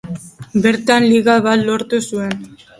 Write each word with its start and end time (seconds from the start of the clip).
Bertan 0.63 1.05
Liga 1.11 1.37
bat 1.49 1.65
lortu 1.69 2.03
zuen. 2.11 2.37